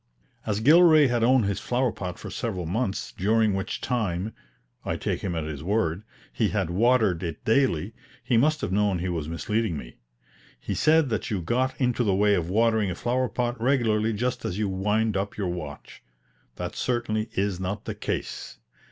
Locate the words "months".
2.65-3.11